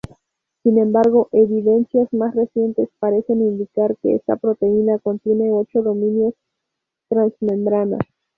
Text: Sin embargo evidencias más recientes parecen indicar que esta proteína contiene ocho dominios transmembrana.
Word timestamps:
Sin 0.63 0.79
embargo 0.79 1.29
evidencias 1.31 2.11
más 2.11 2.33
recientes 2.33 2.89
parecen 2.97 3.39
indicar 3.41 3.95
que 3.99 4.15
esta 4.15 4.35
proteína 4.35 4.97
contiene 4.97 5.51
ocho 5.51 5.83
dominios 5.83 6.33
transmembrana. 7.07 7.99